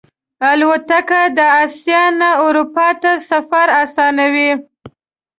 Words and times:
الوتکه 0.51 1.21
د 1.37 1.39
آسیا 1.63 2.03
نه 2.19 2.29
اروپا 2.45 2.89
ته 3.01 3.11
سفر 3.29 3.67
آسانوي. 3.83 4.51